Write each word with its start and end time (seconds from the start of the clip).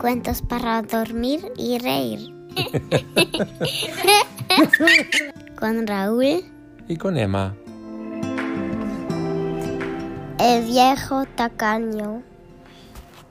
Cuentos 0.00 0.42
para 0.42 0.80
dormir 0.82 1.52
y 1.56 1.78
reír. 1.78 2.32
con 5.58 5.88
Raúl. 5.88 6.44
Y 6.86 6.96
con 6.96 7.18
Emma. 7.18 7.56
El 10.38 10.64
viejo 10.66 11.24
tacaño. 11.34 12.22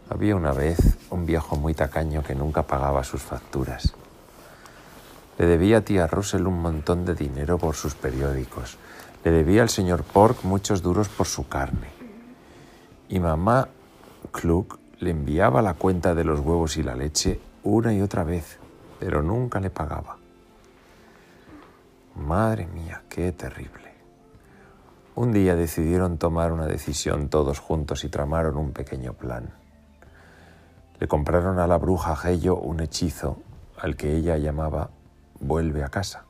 Había 0.09 0.35
una 0.35 0.51
vez 0.51 0.97
un 1.09 1.25
viejo 1.25 1.55
muy 1.55 1.73
tacaño 1.73 2.21
que 2.21 2.35
nunca 2.35 2.63
pagaba 2.63 3.05
sus 3.05 3.21
facturas. 3.21 3.93
Le 5.37 5.45
debía 5.45 5.77
a 5.77 5.81
tía 5.81 6.07
Russell 6.07 6.47
un 6.47 6.61
montón 6.61 7.05
de 7.05 7.15
dinero 7.15 7.57
por 7.57 7.75
sus 7.75 7.95
periódicos. 7.95 8.77
Le 9.23 9.31
debía 9.31 9.61
al 9.61 9.69
señor 9.69 10.03
Pork 10.03 10.43
muchos 10.43 10.81
duros 10.81 11.07
por 11.07 11.27
su 11.27 11.47
carne. 11.47 11.87
Y 13.07 13.21
mamá 13.21 13.69
Klug 14.33 14.79
le 14.99 15.11
enviaba 15.11 15.61
la 15.61 15.75
cuenta 15.75 16.15
de 16.15 16.23
los 16.23 16.39
huevos 16.39 16.77
y 16.77 16.83
la 16.83 16.95
leche 16.95 17.39
una 17.63 17.93
y 17.93 18.01
otra 18.01 18.23
vez, 18.23 18.59
pero 18.99 19.21
nunca 19.21 19.59
le 19.59 19.69
pagaba. 19.69 20.17
Madre 22.15 22.65
mía, 22.67 23.03
qué 23.09 23.31
terrible. 23.31 23.93
Un 25.15 25.31
día 25.31 25.55
decidieron 25.55 26.17
tomar 26.17 26.51
una 26.51 26.65
decisión 26.65 27.29
todos 27.29 27.59
juntos 27.59 28.03
y 28.03 28.09
tramaron 28.09 28.57
un 28.57 28.71
pequeño 28.71 29.13
plan. 29.13 29.51
Le 30.99 31.07
compraron 31.07 31.59
a 31.59 31.67
la 31.67 31.77
bruja 31.77 32.17
Heyo 32.23 32.55
un 32.55 32.79
hechizo 32.79 33.37
al 33.79 33.95
que 33.95 34.15
ella 34.15 34.37
llamaba 34.37 34.89
vuelve 35.39 35.83
a 35.83 35.89
casa. 35.89 36.25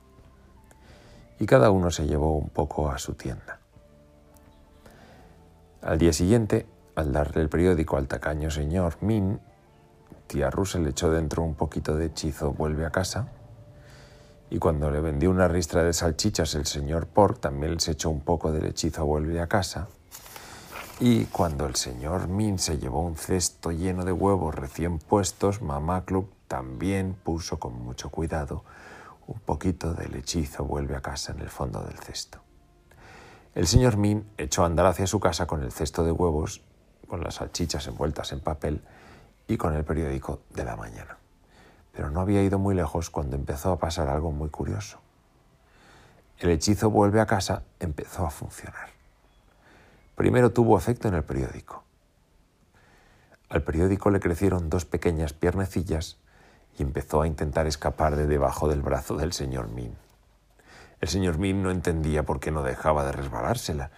Y 1.39 1.45
cada 1.45 1.69
uno 1.71 1.91
se 1.91 2.07
llevó 2.07 2.37
un 2.37 2.49
poco 2.49 2.89
a 2.89 2.97
su 2.97 3.13
tienda. 3.13 3.59
Al 5.81 5.97
día 5.97 6.11
siguiente, 6.11 6.65
al 6.97 7.11
darle 7.13 7.41
el 7.41 7.49
periódico 7.49 7.97
al 7.97 8.07
tacaño 8.07 8.49
señor 8.49 8.97
Min, 9.01 9.39
tía 10.27 10.49
Russell 10.49 10.83
le 10.83 10.89
echó 10.89 11.11
dentro 11.11 11.43
un 11.43 11.55
poquito 11.55 11.95
de 11.95 12.07
hechizo 12.07 12.51
vuelve 12.51 12.85
a 12.85 12.89
casa. 12.89 13.27
Y 14.49 14.59
cuando 14.59 14.89
le 14.89 14.99
vendió 14.99 15.29
una 15.29 15.47
ristra 15.47 15.83
de 15.83 15.93
salchichas 15.93 16.55
el 16.55 16.65
señor 16.65 17.07
Pork, 17.07 17.39
también 17.39 17.79
se 17.79 17.91
echó 17.91 18.09
un 18.09 18.21
poco 18.21 18.51
del 18.51 18.65
hechizo 18.65 19.05
vuelve 19.05 19.39
a 19.41 19.47
casa. 19.47 19.87
Y 20.99 21.25
cuando 21.25 21.67
el 21.67 21.75
señor 21.75 22.27
Min 22.27 22.57
se 22.57 22.79
llevó 22.79 23.01
un 23.01 23.15
cesto 23.15 23.71
lleno 23.71 24.03
de 24.03 24.11
huevos 24.11 24.55
recién 24.55 24.97
puestos, 24.97 25.61
mamá 25.61 26.03
Club 26.05 26.31
también 26.47 27.13
puso 27.13 27.59
con 27.59 27.73
mucho 27.73 28.09
cuidado 28.09 28.63
un 29.27 29.39
poquito 29.41 29.93
del 29.93 30.15
hechizo 30.15 30.63
vuelve 30.63 30.95
a 30.95 31.01
casa 31.01 31.33
en 31.33 31.41
el 31.41 31.49
fondo 31.49 31.83
del 31.83 31.97
cesto. 31.99 32.39
El 33.53 33.67
señor 33.67 33.97
Min 33.97 34.25
echó 34.37 34.63
a 34.63 34.65
andar 34.65 34.85
hacia 34.85 35.07
su 35.07 35.19
casa 35.19 35.45
con 35.45 35.63
el 35.63 35.71
cesto 35.71 36.03
de 36.03 36.11
huevos, 36.11 36.61
con 37.07 37.23
las 37.23 37.35
salchichas 37.35 37.87
envueltas 37.87 38.31
en 38.31 38.39
papel 38.39 38.81
y 39.47 39.57
con 39.57 39.73
el 39.73 39.83
periódico 39.83 40.41
de 40.53 40.65
la 40.65 40.75
mañana. 40.75 41.17
Pero 41.93 42.11
no 42.11 42.21
había 42.21 42.43
ido 42.43 42.59
muy 42.59 42.75
lejos 42.75 43.09
cuando 43.09 43.35
empezó 43.35 43.71
a 43.71 43.79
pasar 43.79 44.09
algo 44.09 44.31
muy 44.31 44.49
curioso. 44.49 44.99
El 46.39 46.49
hechizo 46.51 46.91
vuelve 46.91 47.19
a 47.19 47.25
casa 47.25 47.63
empezó 47.79 48.25
a 48.25 48.29
funcionar. 48.29 48.89
Primero 50.15 50.51
tuvo 50.51 50.77
efecto 50.77 51.07
en 51.07 51.15
el 51.15 51.23
periódico. 51.23 51.83
Al 53.49 53.63
periódico 53.63 54.09
le 54.09 54.19
crecieron 54.19 54.69
dos 54.69 54.85
pequeñas 54.85 55.33
piernecillas 55.33 56.17
y 56.77 56.83
empezó 56.83 57.21
a 57.21 57.27
intentar 57.27 57.65
escapar 57.65 58.15
de 58.15 58.27
debajo 58.27 58.67
del 58.67 58.81
brazo 58.81 59.15
del 59.15 59.33
señor 59.33 59.69
Min. 59.69 59.95
El 60.99 61.07
señor 61.07 61.37
Min 61.37 61.63
no 61.63 61.71
entendía 61.71 62.23
por 62.23 62.39
qué 62.39 62.51
no 62.51 62.63
dejaba 62.63 63.05
de 63.05 63.13
resbalársela, 63.13 63.91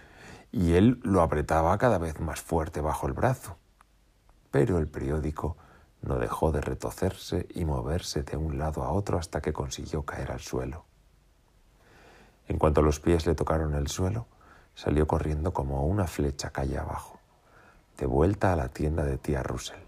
y 0.52 0.74
él 0.74 1.00
lo 1.02 1.22
apretaba 1.22 1.76
cada 1.78 1.98
vez 1.98 2.20
más 2.20 2.40
fuerte 2.40 2.80
bajo 2.80 3.06
el 3.06 3.12
brazo. 3.12 3.56
Pero 4.50 4.78
el 4.78 4.88
periódico 4.88 5.56
no 6.02 6.16
dejó 6.16 6.50
de 6.50 6.60
retocerse 6.60 7.46
y 7.54 7.64
moverse 7.64 8.22
de 8.22 8.36
un 8.36 8.58
lado 8.58 8.82
a 8.82 8.90
otro 8.90 9.18
hasta 9.18 9.40
que 9.40 9.52
consiguió 9.52 10.02
caer 10.02 10.32
al 10.32 10.40
suelo. 10.40 10.86
En 12.48 12.58
cuanto 12.58 12.82
los 12.82 12.98
pies 12.98 13.26
le 13.26 13.34
tocaron 13.34 13.74
el 13.74 13.88
suelo, 13.88 14.26
salió 14.74 15.06
corriendo 15.06 15.52
como 15.52 15.86
una 15.86 16.06
flecha 16.06 16.50
calle 16.50 16.78
abajo, 16.78 17.20
de 17.96 18.06
vuelta 18.06 18.52
a 18.52 18.56
la 18.56 18.68
tienda 18.68 19.04
de 19.04 19.18
tía 19.18 19.42
Russell. 19.42 19.80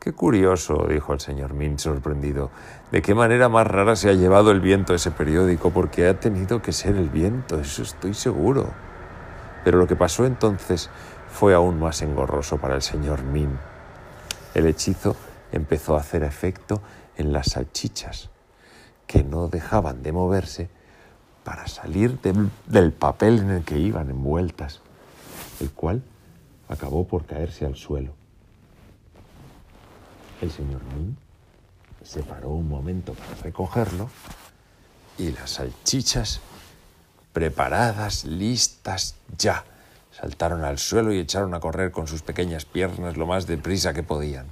Qué 0.00 0.12
curioso, 0.12 0.86
dijo 0.88 1.12
el 1.12 1.20
señor 1.20 1.54
Min 1.54 1.78
sorprendido. 1.78 2.50
¿De 2.90 3.02
qué 3.02 3.14
manera 3.14 3.48
más 3.48 3.66
rara 3.66 3.96
se 3.96 4.08
ha 4.08 4.14
llevado 4.14 4.52
el 4.52 4.60
viento 4.60 4.94
ese 4.94 5.10
periódico? 5.10 5.70
Porque 5.70 6.08
ha 6.08 6.18
tenido 6.18 6.62
que 6.62 6.72
ser 6.72 6.96
el 6.96 7.10
viento, 7.10 7.60
eso 7.60 7.82
estoy 7.82 8.14
seguro. 8.14 8.72
Pero 9.64 9.78
lo 9.78 9.86
que 9.86 9.96
pasó 9.96 10.24
entonces 10.24 10.90
fue 11.30 11.54
aún 11.54 11.78
más 11.78 12.02
engorroso 12.02 12.58
para 12.58 12.74
el 12.74 12.82
señor 12.82 13.22
Min. 13.22 13.58
El 14.54 14.66
hechizo 14.66 15.16
empezó 15.52 15.96
a 15.96 16.00
hacer 16.00 16.22
efecto 16.22 16.80
en 17.16 17.32
las 17.32 17.52
salchichas, 17.52 18.30
que 19.06 19.24
no 19.24 19.48
dejaban 19.48 20.02
de 20.02 20.12
moverse 20.12 20.70
para 21.44 21.66
salir 21.66 22.20
del, 22.20 22.92
papel 22.92 23.38
en 23.38 23.50
el 23.50 23.64
que 23.64 23.78
iban 23.78 24.10
envueltas, 24.10 24.80
el 25.60 25.70
cual 25.70 26.02
acabó 26.68 27.06
por 27.06 27.24
caerse 27.24 27.64
al 27.64 27.74
suelo. 27.74 28.12
El 30.42 30.50
señor 30.50 30.82
Min 30.94 31.16
se 32.02 32.22
paró 32.22 32.50
un 32.50 32.68
momento 32.68 33.14
para 33.14 33.34
recogerlo 33.42 34.10
y 35.16 35.32
las 35.32 35.50
salchichas, 35.52 36.40
preparadas, 37.38 38.24
listas 38.24 39.14
ya, 39.38 39.64
saltaron 40.10 40.64
al 40.64 40.76
suelo 40.76 41.12
y 41.12 41.20
echaron 41.20 41.54
a 41.54 41.60
correr 41.60 41.92
con 41.92 42.08
sus 42.08 42.20
pequeñas 42.20 42.64
piernas 42.64 43.16
lo 43.16 43.28
más 43.28 43.46
deprisa 43.46 43.94
que 43.94 44.02
podían. 44.02 44.48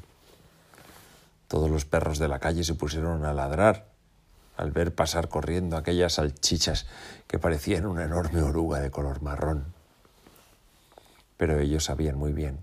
Todos 1.49 1.69
los 1.69 1.85
perros 1.85 2.21
de 2.21 2.29
la 2.29 2.39
calle 2.39 2.63
se 2.63 2.75
pusieron 2.75 3.25
a 3.25 3.35
ladrar 3.35 3.87
al 4.57 4.71
ver 4.71 4.95
pasar 4.95 5.29
corriendo 5.29 5.77
aquellas 5.77 6.13
salchichas 6.13 6.87
que 7.27 7.41
parecían 7.41 7.87
una 7.87 8.05
enorme 8.05 8.41
oruga 8.41 8.79
de 8.79 8.93
color 8.93 9.21
marrón. 9.21 9.65
Pero 11.39 11.59
ellos 11.59 11.87
sabían 11.87 12.17
muy 12.17 12.33
bien 12.33 12.61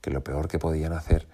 que 0.00 0.10
lo 0.10 0.24
peor 0.24 0.48
que 0.48 0.58
podían 0.58 0.94
hacer 0.94 1.28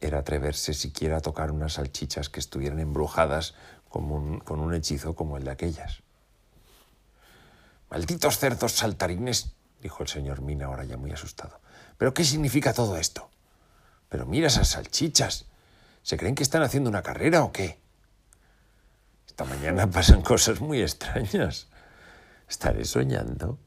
era 0.00 0.20
atreverse 0.20 0.74
siquiera 0.74 1.16
a 1.16 1.22
tocar 1.22 1.50
unas 1.50 1.72
salchichas 1.72 2.28
que 2.28 2.38
estuvieran 2.38 2.78
embrujadas 2.78 3.54
con 3.88 4.12
un, 4.12 4.38
con 4.38 4.60
un 4.60 4.74
hechizo 4.74 5.16
como 5.16 5.38
el 5.38 5.42
de 5.42 5.50
aquellas. 5.50 6.04
Malditos 7.90 8.38
cerdos 8.38 8.72
saltarines, 8.72 9.52
dijo 9.82 10.04
el 10.04 10.08
señor 10.08 10.42
Mina 10.42 10.66
ahora 10.66 10.84
ya 10.84 10.96
muy 10.96 11.10
asustado. 11.10 11.60
¿Pero 11.98 12.14
qué 12.14 12.24
significa 12.24 12.72
todo 12.72 12.96
esto? 12.96 13.30
Pero 14.08 14.26
mira 14.26 14.46
esas 14.46 14.68
salchichas. 14.68 15.46
¿Se 16.02 16.16
creen 16.16 16.36
que 16.36 16.44
están 16.44 16.62
haciendo 16.62 16.88
una 16.88 17.02
carrera 17.02 17.42
o 17.42 17.52
qué? 17.52 17.80
Esta 19.26 19.44
mañana 19.44 19.86
pasan 19.90 20.22
cosas 20.22 20.60
muy 20.60 20.80
extrañas. 20.80 21.66
¿Estaré 22.48 22.84
soñando? 22.84 23.58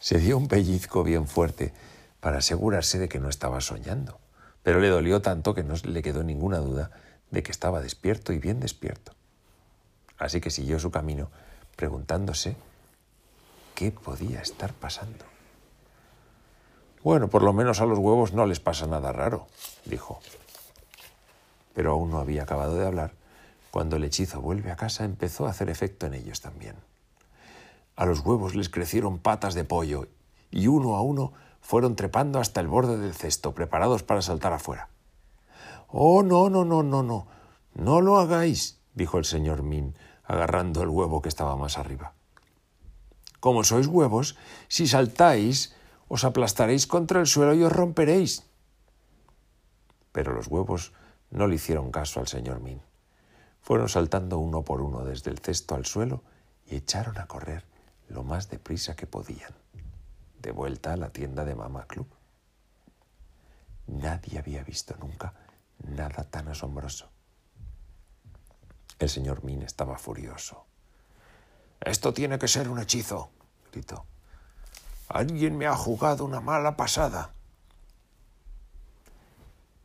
Se 0.00 0.18
dio 0.18 0.36
un 0.36 0.48
pellizco 0.48 1.02
bien 1.02 1.26
fuerte 1.26 1.72
para 2.20 2.38
asegurarse 2.38 2.98
de 2.98 3.08
que 3.08 3.18
no 3.20 3.28
estaba 3.28 3.60
soñando, 3.60 4.20
pero 4.62 4.80
le 4.80 4.88
dolió 4.88 5.22
tanto 5.22 5.54
que 5.54 5.64
no 5.64 5.74
le 5.82 6.02
quedó 6.02 6.22
ninguna 6.24 6.58
duda 6.58 6.90
de 7.30 7.42
que 7.42 7.52
estaba 7.52 7.80
despierto 7.80 8.32
y 8.32 8.38
bien 8.38 8.60
despierto. 8.60 9.15
Así 10.18 10.40
que 10.40 10.50
siguió 10.50 10.78
su 10.78 10.90
camino 10.90 11.30
preguntándose 11.76 12.56
qué 13.74 13.90
podía 13.90 14.40
estar 14.40 14.72
pasando. 14.72 15.24
Bueno, 17.02 17.28
por 17.28 17.42
lo 17.42 17.52
menos 17.52 17.80
a 17.80 17.86
los 17.86 17.98
huevos 17.98 18.32
no 18.32 18.46
les 18.46 18.58
pasa 18.58 18.86
nada 18.86 19.12
raro, 19.12 19.46
dijo. 19.84 20.20
Pero 21.74 21.92
aún 21.92 22.10
no 22.10 22.18
había 22.18 22.42
acabado 22.42 22.76
de 22.76 22.86
hablar 22.86 23.12
cuando 23.70 23.96
el 23.96 24.04
hechizo 24.04 24.40
vuelve 24.40 24.70
a 24.70 24.76
casa 24.76 25.04
empezó 25.04 25.46
a 25.46 25.50
hacer 25.50 25.68
efecto 25.68 26.06
en 26.06 26.14
ellos 26.14 26.40
también. 26.40 26.76
A 27.94 28.06
los 28.06 28.20
huevos 28.20 28.54
les 28.54 28.70
crecieron 28.70 29.18
patas 29.18 29.54
de 29.54 29.64
pollo 29.64 30.08
y 30.50 30.66
uno 30.66 30.96
a 30.96 31.02
uno 31.02 31.34
fueron 31.60 31.94
trepando 31.94 32.38
hasta 32.38 32.60
el 32.60 32.68
borde 32.68 32.96
del 32.96 33.14
cesto, 33.14 33.52
preparados 33.52 34.02
para 34.02 34.22
saltar 34.22 34.54
afuera. 34.54 34.88
Oh, 35.88 36.22
no, 36.22 36.48
no, 36.48 36.64
no, 36.64 36.82
no, 36.82 37.02
no. 37.02 37.26
No 37.74 38.00
lo 38.00 38.18
hagáis, 38.18 38.75
dijo 38.96 39.18
el 39.18 39.24
señor 39.24 39.62
Min, 39.62 39.94
agarrando 40.24 40.82
el 40.82 40.88
huevo 40.88 41.22
que 41.22 41.28
estaba 41.28 41.54
más 41.54 41.78
arriba. 41.78 42.14
Como 43.38 43.62
sois 43.62 43.86
huevos, 43.86 44.36
si 44.66 44.88
saltáis, 44.88 45.76
os 46.08 46.24
aplastaréis 46.24 46.88
contra 46.88 47.20
el 47.20 47.28
suelo 47.28 47.54
y 47.54 47.62
os 47.62 47.70
romperéis. 47.70 48.42
Pero 50.10 50.32
los 50.32 50.48
huevos 50.48 50.92
no 51.30 51.46
le 51.46 51.54
hicieron 51.54 51.92
caso 51.92 52.18
al 52.18 52.26
señor 52.26 52.60
Min. 52.60 52.80
Fueron 53.60 53.88
saltando 53.88 54.38
uno 54.38 54.62
por 54.62 54.80
uno 54.80 55.04
desde 55.04 55.30
el 55.30 55.38
cesto 55.38 55.74
al 55.74 55.84
suelo 55.84 56.24
y 56.66 56.76
echaron 56.76 57.18
a 57.18 57.26
correr 57.26 57.64
lo 58.08 58.24
más 58.24 58.48
deprisa 58.48 58.96
que 58.96 59.06
podían, 59.06 59.52
de 60.40 60.52
vuelta 60.52 60.94
a 60.94 60.96
la 60.96 61.10
tienda 61.10 61.44
de 61.44 61.54
Mama 61.54 61.86
Club. 61.86 62.06
Nadie 63.86 64.38
había 64.38 64.64
visto 64.64 64.96
nunca 64.98 65.34
nada 65.84 66.24
tan 66.24 66.48
asombroso. 66.48 67.10
El 68.98 69.08
señor 69.08 69.44
Min 69.44 69.62
estaba 69.62 69.98
furioso. 69.98 70.64
Esto 71.80 72.14
tiene 72.14 72.38
que 72.38 72.48
ser 72.48 72.68
un 72.68 72.78
hechizo, 72.78 73.30
gritó. 73.70 74.04
Alguien 75.08 75.56
me 75.56 75.66
ha 75.66 75.76
jugado 75.76 76.24
una 76.24 76.40
mala 76.40 76.76
pasada. 76.76 77.30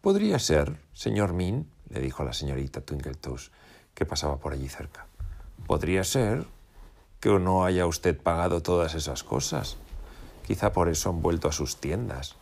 Podría 0.01 0.39
ser, 0.39 0.79
señor 0.93 1.33
Min, 1.33 1.69
le 1.89 1.99
dijo 1.99 2.23
la 2.23 2.33
señorita 2.33 2.81
Twinkletoes, 2.81 3.51
que 3.93 4.05
pasaba 4.05 4.37
por 4.37 4.53
allí 4.53 4.69
cerca. 4.69 5.05
Podría 5.67 6.03
ser 6.03 6.47
que 7.19 7.29
no 7.37 7.65
haya 7.65 7.85
usted 7.85 8.19
pagado 8.19 8.63
todas 8.63 8.95
esas 8.95 9.23
cosas. 9.23 9.77
Quizá 10.47 10.71
por 10.71 10.89
eso 10.89 11.09
han 11.09 11.21
vuelto 11.21 11.49
a 11.49 11.51
sus 11.51 11.77
tiendas, 11.77 12.35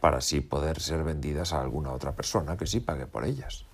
para 0.00 0.18
así 0.18 0.40
poder 0.40 0.80
ser 0.80 1.02
vendidas 1.02 1.52
a 1.52 1.60
alguna 1.60 1.92
otra 1.92 2.12
persona 2.12 2.56
que 2.56 2.66
sí 2.66 2.80
pague 2.80 3.06
por 3.06 3.24
ellas. 3.24 3.64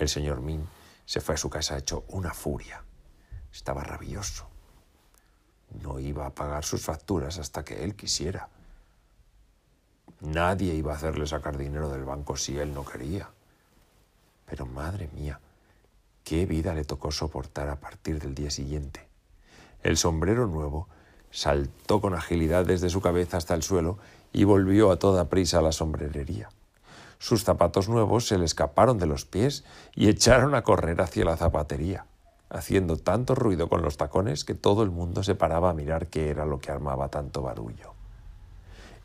El 0.00 0.08
señor 0.08 0.40
Min 0.40 0.66
se 1.04 1.20
fue 1.20 1.34
a 1.34 1.38
su 1.38 1.50
casa 1.50 1.76
hecho 1.76 2.04
una 2.08 2.32
furia. 2.32 2.82
Estaba 3.52 3.84
rabioso. 3.84 4.48
No 5.82 6.00
iba 6.00 6.24
a 6.24 6.34
pagar 6.34 6.64
sus 6.64 6.80
facturas 6.80 7.38
hasta 7.38 7.66
que 7.66 7.84
él 7.84 7.94
quisiera. 7.94 8.48
Nadie 10.20 10.74
iba 10.74 10.94
a 10.94 10.96
hacerle 10.96 11.26
sacar 11.26 11.58
dinero 11.58 11.90
del 11.90 12.04
banco 12.04 12.38
si 12.38 12.58
él 12.58 12.72
no 12.72 12.82
quería. 12.82 13.28
Pero 14.46 14.64
madre 14.64 15.10
mía, 15.12 15.38
qué 16.24 16.46
vida 16.46 16.72
le 16.72 16.86
tocó 16.86 17.12
soportar 17.12 17.68
a 17.68 17.78
partir 17.78 18.20
del 18.20 18.34
día 18.34 18.50
siguiente. 18.50 19.06
El 19.82 19.98
sombrero 19.98 20.46
nuevo 20.46 20.88
saltó 21.30 22.00
con 22.00 22.14
agilidad 22.14 22.64
desde 22.64 22.88
su 22.88 23.02
cabeza 23.02 23.36
hasta 23.36 23.52
el 23.54 23.62
suelo 23.62 23.98
y 24.32 24.44
volvió 24.44 24.92
a 24.92 24.98
toda 24.98 25.28
prisa 25.28 25.58
a 25.58 25.62
la 25.62 25.72
sombrerería. 25.72 26.48
Sus 27.20 27.44
zapatos 27.44 27.90
nuevos 27.90 28.26
se 28.26 28.38
le 28.38 28.46
escaparon 28.46 28.96
de 28.96 29.04
los 29.04 29.26
pies 29.26 29.62
y 29.94 30.08
echaron 30.08 30.54
a 30.54 30.62
correr 30.62 31.02
hacia 31.02 31.26
la 31.26 31.36
zapatería, 31.36 32.06
haciendo 32.48 32.96
tanto 32.96 33.34
ruido 33.34 33.68
con 33.68 33.82
los 33.82 33.98
tacones 33.98 34.46
que 34.46 34.54
todo 34.54 34.82
el 34.82 34.90
mundo 34.90 35.22
se 35.22 35.34
paraba 35.34 35.68
a 35.68 35.74
mirar 35.74 36.06
qué 36.06 36.30
era 36.30 36.46
lo 36.46 36.60
que 36.60 36.72
armaba 36.72 37.10
tanto 37.10 37.42
barullo. 37.42 37.92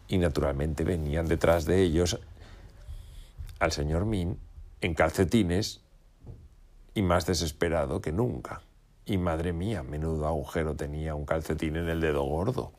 Y 0.08 0.18
naturalmente 0.18 0.86
venían 0.86 1.28
detrás 1.28 1.66
de 1.66 1.82
ellos 1.82 2.22
al 3.60 3.74
señor 3.74 4.06
Min 4.06 4.40
en 4.80 4.94
calcetines 4.94 5.82
y 6.94 7.02
más 7.02 7.26
desesperado 7.26 8.00
que 8.00 8.14
nunca. 8.14 8.62
Y 9.06 9.18
madre 9.18 9.52
mía, 9.52 9.84
menudo 9.84 10.26
agujero 10.26 10.78
tenía 10.78 11.16
un 11.16 11.26
calcetín 11.26 11.76
en 11.76 11.90
el 11.90 12.00
dedo 12.00 12.24
gordo. 12.24 12.72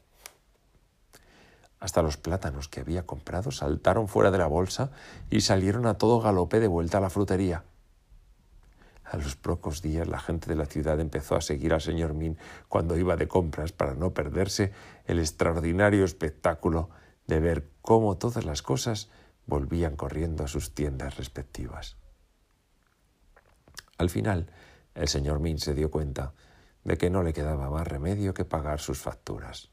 Hasta 1.86 2.02
los 2.02 2.16
plátanos 2.16 2.66
que 2.66 2.80
había 2.80 3.06
comprado 3.06 3.52
saltaron 3.52 4.08
fuera 4.08 4.32
de 4.32 4.38
la 4.38 4.48
bolsa 4.48 4.90
y 5.30 5.42
salieron 5.42 5.86
a 5.86 5.94
todo 5.94 6.20
galope 6.20 6.58
de 6.58 6.66
vuelta 6.66 6.98
a 6.98 7.00
la 7.00 7.10
frutería. 7.10 7.62
A 9.04 9.16
los 9.16 9.36
pocos 9.36 9.82
días 9.82 10.08
la 10.08 10.18
gente 10.18 10.48
de 10.48 10.56
la 10.56 10.66
ciudad 10.66 10.98
empezó 10.98 11.36
a 11.36 11.40
seguir 11.40 11.72
al 11.72 11.80
señor 11.80 12.12
Min 12.12 12.38
cuando 12.68 12.98
iba 12.98 13.14
de 13.14 13.28
compras 13.28 13.70
para 13.70 13.94
no 13.94 14.12
perderse 14.12 14.72
el 15.04 15.20
extraordinario 15.20 16.04
espectáculo 16.04 16.90
de 17.28 17.38
ver 17.38 17.70
cómo 17.82 18.16
todas 18.16 18.44
las 18.44 18.62
cosas 18.62 19.08
volvían 19.46 19.94
corriendo 19.94 20.42
a 20.42 20.48
sus 20.48 20.74
tiendas 20.74 21.16
respectivas. 21.18 21.96
Al 23.96 24.10
final, 24.10 24.50
el 24.96 25.06
señor 25.06 25.38
Min 25.38 25.60
se 25.60 25.72
dio 25.72 25.92
cuenta 25.92 26.32
de 26.82 26.98
que 26.98 27.10
no 27.10 27.22
le 27.22 27.32
quedaba 27.32 27.70
más 27.70 27.86
remedio 27.86 28.34
que 28.34 28.44
pagar 28.44 28.80
sus 28.80 28.98
facturas. 28.98 29.70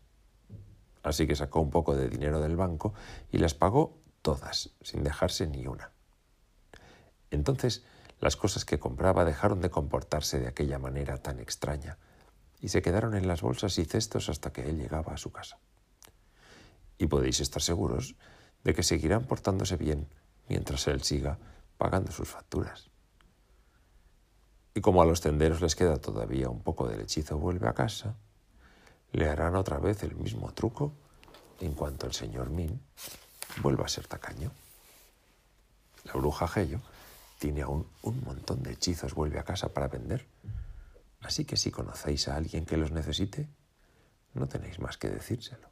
Así 1.03 1.27
que 1.27 1.35
sacó 1.35 1.59
un 1.59 1.69
poco 1.69 1.95
de 1.95 2.09
dinero 2.09 2.39
del 2.39 2.55
banco 2.55 2.93
y 3.31 3.37
las 3.37 3.53
pagó 3.53 3.99
todas, 4.21 4.71
sin 4.81 5.03
dejarse 5.03 5.45
ni 5.47 5.67
una. 5.67 5.91
Entonces, 7.29 7.83
las 8.19 8.37
cosas 8.37 8.63
que 8.63 8.79
compraba 8.79 9.25
dejaron 9.25 9.59
de 9.59 9.69
comportarse 9.69 10.39
de 10.39 10.47
aquella 10.47 10.79
manera 10.79 11.17
tan 11.17 11.39
extraña 11.39 11.97
y 12.61 12.69
se 12.69 12.81
quedaron 12.81 13.15
en 13.15 13.27
las 13.27 13.41
bolsas 13.41 13.77
y 13.77 13.85
cestos 13.85 14.29
hasta 14.29 14.53
que 14.53 14.69
él 14.69 14.77
llegaba 14.77 15.13
a 15.13 15.17
su 15.17 15.31
casa. 15.31 15.59
Y 16.97 17.07
podéis 17.07 17.41
estar 17.41 17.61
seguros 17.61 18.15
de 18.63 18.73
que 18.73 18.83
seguirán 18.83 19.25
portándose 19.25 19.75
bien 19.75 20.07
mientras 20.47 20.87
él 20.87 21.03
siga 21.03 21.37
pagando 21.77 22.13
sus 22.13 22.29
facturas. 22.29 22.89
Y 24.73 24.81
como 24.81 25.01
a 25.01 25.05
los 25.05 25.19
tenderos 25.19 25.61
les 25.61 25.75
queda 25.75 25.97
todavía 25.97 26.49
un 26.49 26.61
poco 26.61 26.87
del 26.87 27.01
hechizo 27.01 27.37
vuelve 27.37 27.67
a 27.67 27.73
casa, 27.73 28.15
le 29.13 29.29
harán 29.29 29.55
otra 29.55 29.79
vez 29.79 30.03
el 30.03 30.15
mismo 30.15 30.51
truco 30.53 30.91
en 31.59 31.73
cuanto 31.73 32.07
el 32.07 32.13
señor 32.13 32.49
Min 32.49 32.81
vuelva 33.61 33.85
a 33.85 33.89
ser 33.89 34.07
tacaño. 34.07 34.51
La 36.05 36.13
bruja 36.13 36.47
Gello 36.47 36.79
tiene 37.39 37.61
aún 37.61 37.87
un 38.01 38.21
montón 38.23 38.63
de 38.63 38.73
hechizos 38.73 39.13
vuelve 39.13 39.39
a 39.39 39.43
casa 39.43 39.69
para 39.69 39.87
vender, 39.87 40.25
así 41.21 41.45
que 41.45 41.57
si 41.57 41.71
conocéis 41.71 42.27
a 42.27 42.35
alguien 42.35 42.65
que 42.65 42.77
los 42.77 42.91
necesite, 42.91 43.47
no 44.33 44.47
tenéis 44.47 44.79
más 44.79 44.97
que 44.97 45.09
decírselo. 45.09 45.69